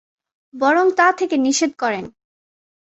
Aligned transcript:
বরং 0.53 0.85
তা 0.97 1.07
থেকে 1.11 1.35
নিষেধ 1.37 1.71
করেন। 1.79 2.05